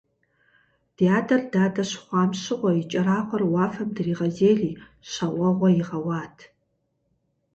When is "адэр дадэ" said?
1.19-1.83